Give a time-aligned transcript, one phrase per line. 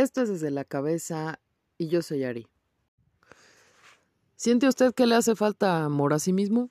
[0.00, 1.40] Esto es desde la cabeza
[1.76, 2.46] y yo soy Ari.
[4.34, 6.70] ¿Siente usted que le hace falta amor a sí mismo?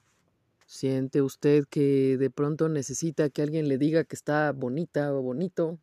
[0.66, 5.78] ¿Siente usted que de pronto necesita que alguien le diga que está bonita o bonito?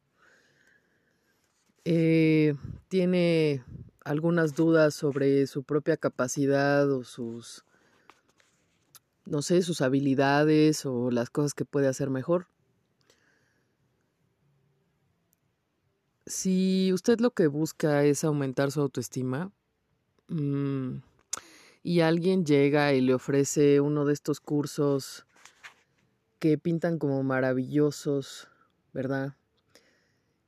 [1.84, 2.54] Eh,
[2.88, 3.62] ¿Tiene
[4.04, 7.64] algunas dudas sobre su propia capacidad o sus,
[9.24, 12.48] no sé, sus habilidades o las cosas que puede hacer mejor?
[16.26, 19.52] Si usted lo que busca es aumentar su autoestima
[20.26, 20.96] mm,
[21.84, 25.24] y alguien llega y le ofrece uno de estos cursos
[26.40, 28.48] que pintan como maravillosos,
[28.92, 29.36] ¿verdad?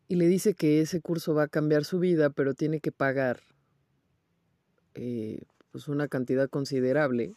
[0.09, 3.41] Y le dice que ese curso va a cambiar su vida, pero tiene que pagar
[4.95, 7.35] eh, pues una cantidad considerable.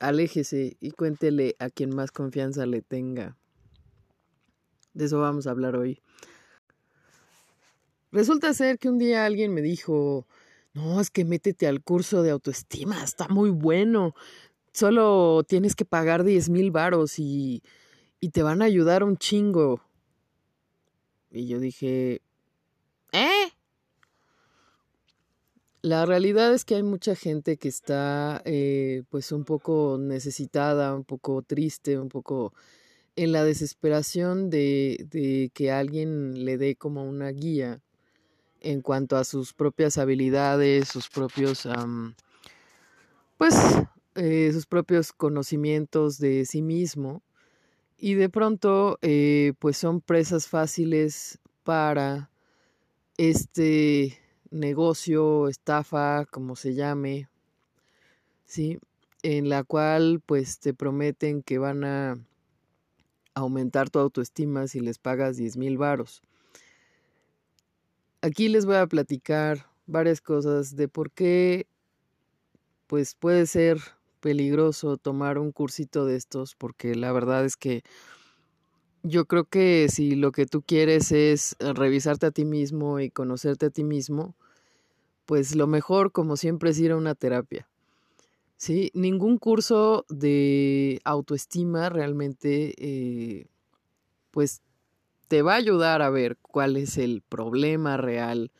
[0.00, 3.36] Aléjese y cuéntele a quien más confianza le tenga.
[4.92, 6.02] De eso vamos a hablar hoy.
[8.12, 10.26] Resulta ser que un día alguien me dijo,
[10.74, 14.14] no, es que métete al curso de autoestima, está muy bueno.
[14.72, 17.62] Solo tienes que pagar 10 mil varos y,
[18.20, 19.80] y te van a ayudar un chingo.
[21.30, 22.20] Y yo dije,
[23.12, 23.52] ¿eh?
[25.82, 31.04] La realidad es que hay mucha gente que está eh, pues un poco necesitada, un
[31.04, 32.52] poco triste, un poco
[33.14, 37.82] en la desesperación de, de que alguien le dé como una guía
[38.66, 41.68] en cuanto a sus propias habilidades, sus propios,
[43.38, 43.54] pues,
[44.16, 47.22] eh, sus propios conocimientos de sí mismo.
[47.96, 52.30] Y de pronto, eh, pues son presas fáciles para
[53.16, 54.18] este
[54.50, 57.28] negocio, estafa, como se llame,
[58.44, 58.78] ¿sí?
[59.22, 62.18] En la cual, pues, te prometen que van a
[63.34, 66.22] aumentar tu autoestima si les pagas 10 mil varos.
[68.26, 71.68] Aquí les voy a platicar varias cosas de por qué
[72.88, 73.78] pues puede ser
[74.18, 77.84] peligroso tomar un cursito de estos porque la verdad es que
[79.04, 83.66] yo creo que si lo que tú quieres es revisarte a ti mismo y conocerte
[83.66, 84.34] a ti mismo,
[85.24, 87.68] pues lo mejor como siempre es ir a una terapia.
[88.56, 88.90] ¿sí?
[88.92, 93.46] Ningún curso de autoestima realmente, eh,
[94.32, 94.62] pues,
[95.28, 98.50] te va a ayudar a ver cuál es el problema real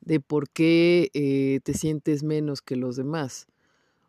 [0.00, 3.48] de por qué eh, te sientes menos que los demás.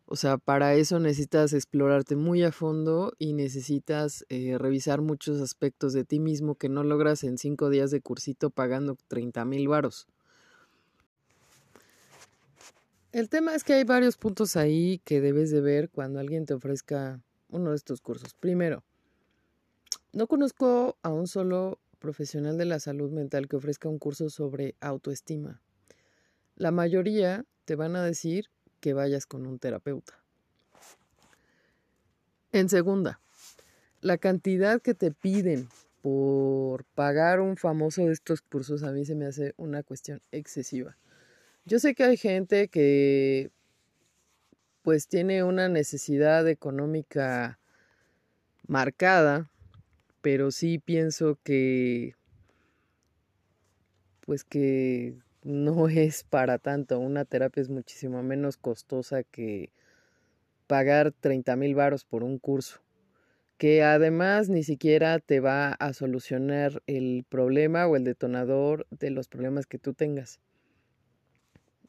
[0.06, 5.92] O sea, para eso necesitas explorarte muy a fondo y necesitas eh, revisar muchos aspectos
[5.92, 10.06] de ti mismo que no logras en cinco días de cursito pagando 30 mil varos.
[13.12, 16.54] El tema es que hay varios puntos ahí que debes de ver cuando alguien te
[16.54, 17.20] ofrezca
[17.50, 18.34] uno de estos cursos.
[18.34, 18.84] Primero,
[20.12, 24.74] no conozco a un solo profesional de la salud mental que ofrezca un curso sobre
[24.80, 25.60] autoestima.
[26.56, 28.46] La mayoría te van a decir
[28.80, 30.18] que vayas con un terapeuta.
[32.52, 33.20] En segunda,
[34.00, 35.68] la cantidad que te piden
[36.02, 40.96] por pagar un famoso de estos cursos a mí se me hace una cuestión excesiva.
[41.64, 43.50] Yo sé que hay gente que
[44.82, 47.58] pues tiene una necesidad económica
[48.66, 49.50] marcada,
[50.20, 52.14] pero sí pienso que
[54.28, 56.98] pues que no es para tanto.
[56.98, 59.70] Una terapia es muchísimo menos costosa que
[60.66, 62.80] pagar 30 mil varos por un curso,
[63.56, 69.28] que además ni siquiera te va a solucionar el problema o el detonador de los
[69.28, 70.40] problemas que tú tengas.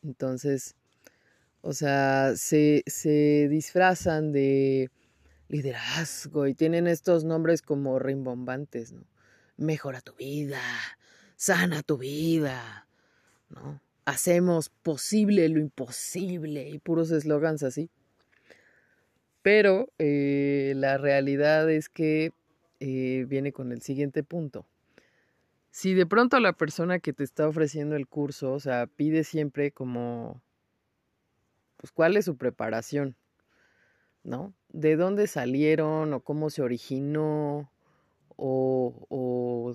[0.01, 0.77] Entonces,
[1.61, 4.89] o sea, se, se disfrazan de
[5.49, 9.03] liderazgo y tienen estos nombres como rimbombantes, ¿no?
[9.57, 10.61] Mejora tu vida,
[11.35, 12.87] sana tu vida,
[13.49, 13.81] ¿no?
[14.05, 17.89] Hacemos posible lo imposible y puros eslogans así.
[19.41, 22.31] Pero eh, la realidad es que
[22.79, 24.65] eh, viene con el siguiente punto
[25.71, 29.71] si de pronto la persona que te está ofreciendo el curso, o sea, pide siempre
[29.71, 30.41] como,
[31.77, 33.15] pues, cuál es su preparación,
[34.23, 34.53] ¿no?
[34.69, 37.71] ¿De dónde salieron o cómo se originó
[38.35, 39.73] o, o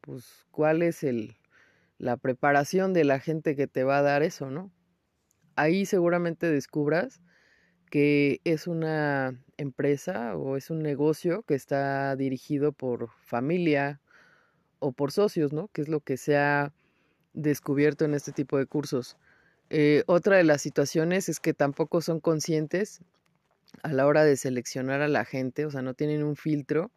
[0.00, 1.36] pues, cuál es el,
[1.98, 4.72] la preparación de la gente que te va a dar eso, ¿no?
[5.56, 7.20] Ahí seguramente descubras
[7.90, 14.00] que es una empresa o es un negocio que está dirigido por familia,
[14.84, 15.68] o por socios, ¿no?
[15.68, 16.72] Que es lo que se ha
[17.32, 19.16] descubierto en este tipo de cursos.
[19.70, 23.00] Eh, otra de las situaciones es que tampoco son conscientes
[23.82, 26.90] a la hora de seleccionar a la gente, o sea, no tienen un filtro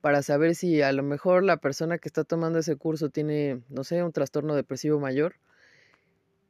[0.00, 3.84] para saber si a lo mejor la persona que está tomando ese curso tiene, no
[3.84, 5.34] sé, un trastorno depresivo mayor.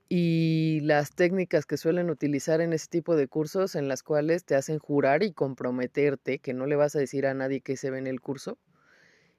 [0.09, 4.57] Y las técnicas que suelen utilizar en ese tipo de cursos en las cuales te
[4.57, 7.99] hacen jurar y comprometerte que no le vas a decir a nadie que se ve
[7.99, 8.59] en el curso.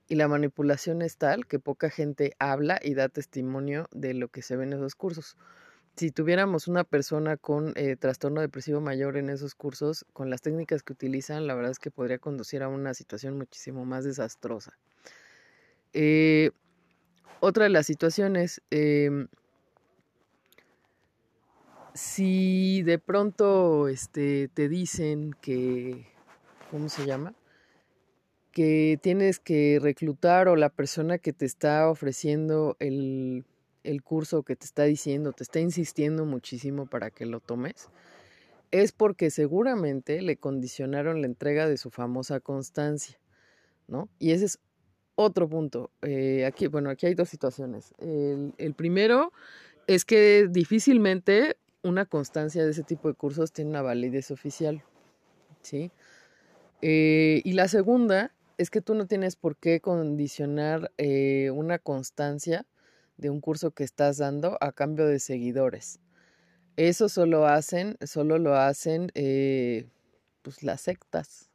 [0.07, 4.41] Y la manipulación es tal que poca gente habla y da testimonio de lo que
[4.41, 5.37] se ve en esos cursos
[5.95, 10.83] si tuviéramos una persona con eh, trastorno depresivo mayor en esos cursos, con las técnicas
[10.83, 14.77] que utilizan, la verdad es que podría conducir a una situación muchísimo más desastrosa.
[15.93, 16.51] Eh,
[17.39, 19.27] otra de las situaciones, em,
[21.93, 26.07] si de pronto este, te dicen que,
[26.69, 27.35] ¿cómo se llama?
[28.51, 33.45] Que tienes que reclutar o la persona que te está ofreciendo el
[33.83, 37.89] el curso que te está diciendo, te está insistiendo muchísimo para que lo tomes,
[38.71, 43.19] es porque seguramente le condicionaron la entrega de su famosa constancia,
[43.87, 44.09] ¿no?
[44.17, 44.59] Y ese es
[45.15, 45.91] otro punto.
[46.01, 47.93] Eh, aquí, bueno, aquí hay dos situaciones.
[47.99, 49.33] El, primero
[49.87, 54.83] es que difícilmente una constancia de ese tipo de cursos tiene una validez oficial,
[55.61, 55.91] ¿sí?
[56.81, 62.65] Eh, y la segunda es que tú no tienes por qué condicionar eh, una constancia
[63.21, 65.99] de un curso que estás dando a cambio de seguidores.
[66.75, 69.87] Eso solo hacen, solo lo hacen eh,
[70.41, 71.49] pues las sectas.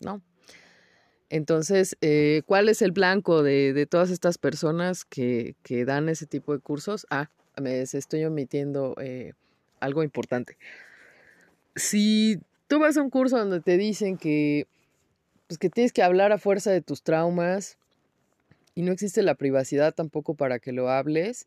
[0.00, 0.20] ¿No?
[1.30, 5.56] Entonces, eh, ¿cuál es el blanco de, todas estas personas que,
[5.86, 7.06] dan ese tipo de cursos?
[7.10, 7.30] Ah,
[7.60, 9.32] me estoy omitiendo eh,
[9.80, 10.58] algo importante.
[11.76, 14.66] Si tú vas a un curso donde te dicen que,
[15.46, 17.78] pues que tienes que hablar a fuerza de tus traumas,
[18.74, 21.46] y no existe la privacidad tampoco para que lo hables.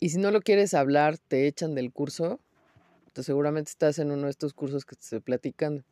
[0.00, 2.40] Y si no lo quieres hablar, te echan del curso.
[3.02, 5.84] Entonces seguramente estás en uno de estos cursos que te estoy platicando.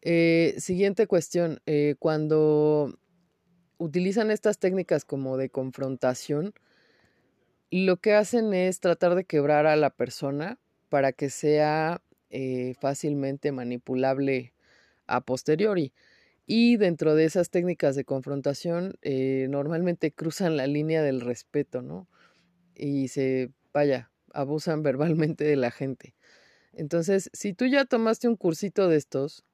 [0.00, 1.60] Eh, siguiente cuestión.
[1.66, 2.98] Eh, cuando
[3.78, 6.54] utilizan estas técnicas como de confrontación,
[7.70, 10.58] lo que hacen es tratar de quebrar a la persona
[10.88, 14.52] para que sea eh, fácilmente manipulable
[15.06, 15.92] a posteriori.
[16.46, 22.08] Y dentro de esas técnicas de confrontación, eh, normalmente cruzan la línea del respeto, ¿no?
[22.74, 26.14] Y se, vaya, abusan verbalmente de la gente.
[26.72, 29.44] Entonces, si tú ya tomaste un cursito de estos,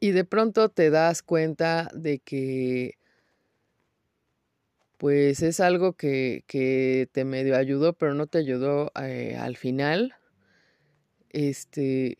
[0.00, 2.94] y de pronto te das cuenta de que,
[4.96, 10.14] pues es algo que, que te medio ayudó, pero no te ayudó eh, al final,
[11.30, 12.18] este,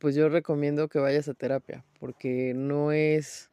[0.00, 3.50] pues yo recomiendo que vayas a terapia, porque no es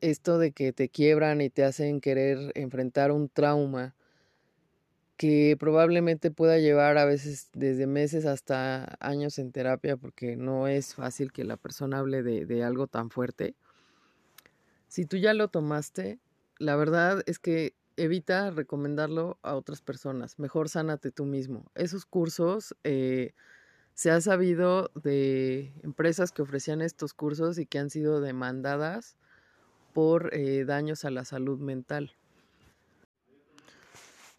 [0.00, 3.94] esto de que te quiebran y te hacen querer enfrentar un trauma
[5.16, 10.94] que probablemente pueda llevar a veces desde meses hasta años en terapia, porque no es
[10.94, 13.56] fácil que la persona hable de, algo tan fuerte.
[14.86, 16.20] Si tú ya lo tomaste,
[16.58, 20.38] la verdad es que evita recomendarlo a otras personas.
[20.38, 21.70] Mejor sánate tú mismo.
[21.74, 23.32] Esos cursos eh,
[23.94, 29.16] se ha sabido de empresas que ofrecían estos cursos y que han sido demandadas
[29.92, 32.12] por eh, daños a la salud mental.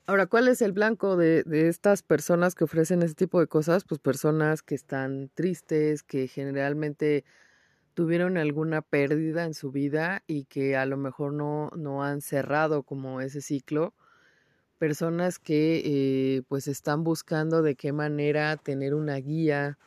[0.06, 3.86] Ahora, ¿cuál es el blanco de, estas personas que ofrecen este tipo de cosas?
[3.86, 7.24] Pues personas que están tristes, que generalmente
[7.94, 12.84] tuvieron alguna pérdida en su vida y que a lo mejor no, no han cerrado
[12.84, 13.94] como ese ciclo
[14.78, 19.78] personas que eh, pues están buscando de qué manera tener una guía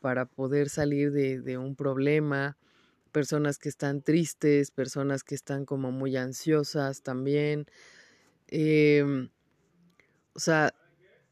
[0.00, 2.56] para poder salir de, un problema,
[3.10, 7.66] personas que están tristes, personas que están como muy ansiosas también.
[8.48, 9.30] Em,
[10.34, 10.74] o sea,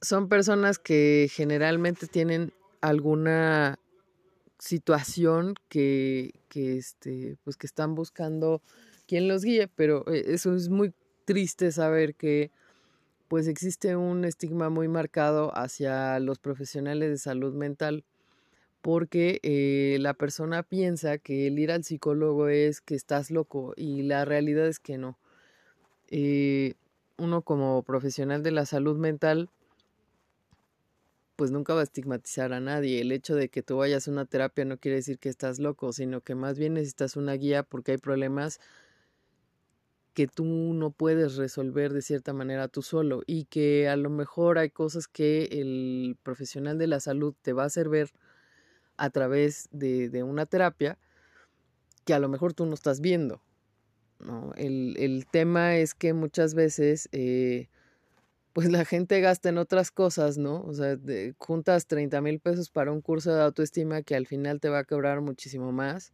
[0.00, 3.78] son personas que generalmente tienen alguna
[4.58, 8.62] situación que, que, este, pues que están buscando
[9.06, 12.50] quien los guíe, pero eh, eso es muy triste saber que
[13.32, 18.04] pues existe un estigma muy marcado hacia los profesionales de salud mental
[18.82, 24.02] porque eh, la persona piensa que el ir al psicólogo es que estás loco y
[24.02, 25.18] la realidad es que no.
[26.08, 26.74] Eh,
[27.16, 29.48] uno como profesional de la salud mental
[31.36, 33.00] pues nunca va a estigmatizar a nadie.
[33.00, 35.94] El hecho de que tú vayas a una terapia no quiere decir que estás loco,
[35.94, 38.60] sino que más bien necesitas una guía porque hay problemas
[40.14, 44.58] que tú no puedes resolver de cierta manera tú solo y que a lo mejor
[44.58, 48.10] hay cosas que el profesional de la salud te va a hacer ver
[48.96, 50.98] a través de, una terapia
[52.04, 53.42] que a lo mejor tú no estás viendo.
[54.20, 54.52] ¿no?
[54.56, 57.68] El, tema es que muchas veces eh,
[58.52, 60.62] pues la gente gasta en otras cosas, ¿no?
[60.62, 60.98] O sea,
[61.38, 64.84] juntas 30 mil pesos para un curso de autoestima que al final te va a
[64.84, 66.12] cobrar muchísimo más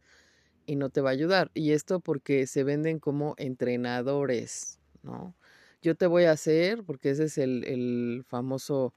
[0.69, 1.49] y no te va a ayudar.
[1.55, 5.33] Y esto porque se venden como entrenadores, ¿no?
[5.81, 8.93] Yo te voy a hacer, porque ese es el, el famoso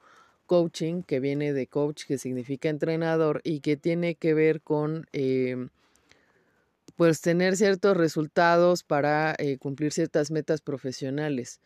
[0.46, 5.06] coaching que viene de coach, que significa entrenador y que tiene que ver con...
[5.12, 5.68] Eh,
[6.96, 11.60] pues tener ciertos resultados para eh, cumplir ciertas metas profesionales,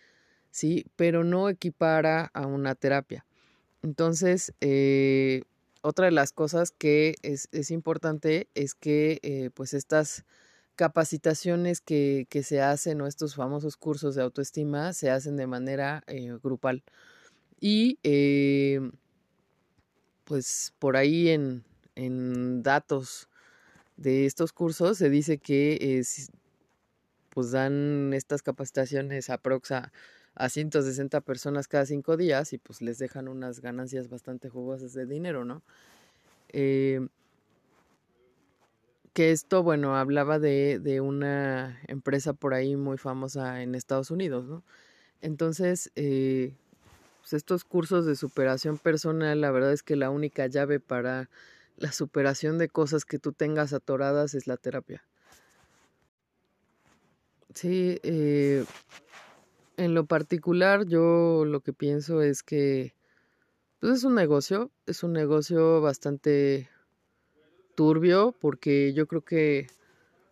[0.53, 0.87] ¿sí?
[0.95, 3.27] Pero no equipara a una terapia.
[3.83, 5.43] Entonces, eh,
[5.87, 10.25] otra de las cosas que es, importante es que eh, pues estas
[10.75, 16.03] capacitaciones que, se hacen o estos famosos cursos de autoestima se hacen de manera
[16.43, 16.83] grupal.
[17.61, 17.99] Y
[20.25, 21.65] pues por ahí en,
[21.95, 23.29] en datos
[23.97, 26.31] de estos cursos se dice que es,
[27.31, 29.93] pues dan estas capacitaciones a a,
[30.37, 35.07] a 160 personas cada cinco días y pues les dejan unas ganancias bastante jugosas de
[35.07, 35.63] dinero, ¿no?
[36.51, 37.09] Eh,
[39.15, 44.45] que esto, bueno, hablaba de, de, una empresa por ahí muy famosa en Estados Unidos,
[44.45, 44.63] ¿no?
[45.23, 46.55] Entonces, eh,
[47.21, 51.31] pues estos cursos de superación personal, la verdad es que la única llave para
[51.79, 55.03] la superación de cosas que tú tengas atoradas es la terapia.
[57.55, 58.67] Sí, eh,
[59.77, 62.95] en lo particular yo lo que pienso es que
[63.81, 66.69] pues es un negocio, es un negocio bastante
[67.75, 69.67] turbio porque yo creo que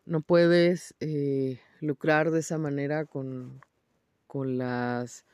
[0.06, 3.60] no puedes eh, lucrar de esa manera con,
[4.26, 5.24] con las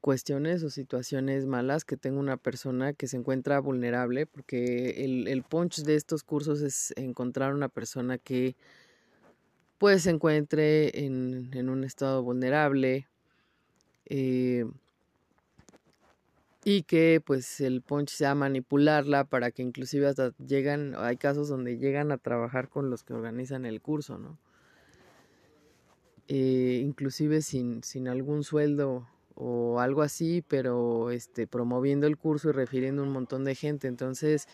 [0.00, 5.42] cuestiones o situaciones malas que tenga una persona que se encuentra vulnerable, porque el, el
[5.42, 8.56] punch de estos cursos es encontrar una persona que
[9.80, 13.08] pues se encuentre en, en un estado vulnerable
[14.04, 14.66] eh,
[16.62, 21.78] y que pues el punch sea manipularla para que inclusive hasta llegan, hay casos donde
[21.78, 24.38] llegan a trabajar con los que organizan el curso, ¿no?
[26.28, 32.52] Eh, inclusive sin, sin algún sueldo o algo así, pero este, promoviendo el curso y
[32.52, 33.88] refiriendo un montón de gente.
[33.88, 34.46] Entonces,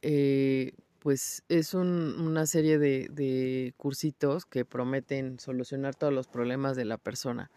[0.00, 6.98] eh, pues es una serie de, cursitos que prometen solucionar todos los problemas de la
[6.98, 7.50] persona.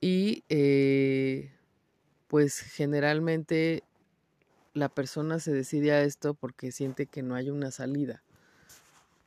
[0.00, 1.52] Y eh,
[2.28, 3.82] pues generalmente
[4.72, 8.22] la persona se decide a esto porque siente que no hay una salida.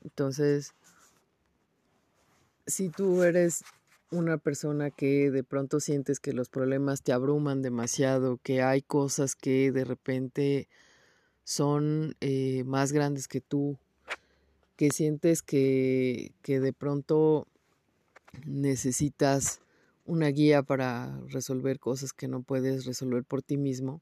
[0.03, 0.73] Entonces,
[2.65, 3.63] si tú eres
[4.11, 9.35] una persona que de pronto sientes que los problemas te abruman demasiado, que hay cosas
[9.35, 10.67] que de repente
[11.47, 13.77] son eh, más grandes que tú,
[14.75, 17.47] que sientes que, que de pronto
[18.45, 19.61] necesitas
[20.05, 24.01] una guía para resolver cosas que no puedes resolver por ti mismo,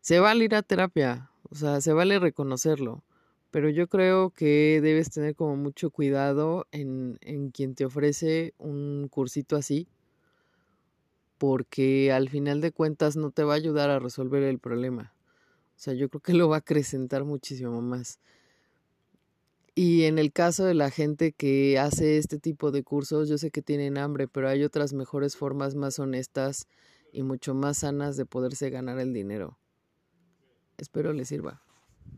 [0.00, 3.04] se vale ir a terapia, o sea, se vale reconocerlo
[3.52, 9.06] pero yo creo que debes tener como mucho cuidado en, en quien te ofrece un
[9.08, 9.86] cursito así,
[11.38, 15.13] porque al final de cuentas no te va a ayudar a resolver el problema.
[15.76, 18.18] O sea, yo creo que lo va a acrecentar muchísimo más.
[19.74, 23.50] Y en el caso de la gente que hace este tipo de cursos, yo sé
[23.50, 26.68] que tienen hambre, pero hay otras mejores formas más honestas
[27.12, 29.58] y mucho más sanas de poderse ganar el dinero.
[30.78, 31.62] Espero les sirva.